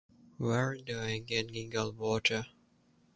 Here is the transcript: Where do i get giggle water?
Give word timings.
Where 0.39 0.75
do 0.77 0.99
i 0.99 1.19
get 1.19 1.51
giggle 1.53 1.91
water? 1.91 2.47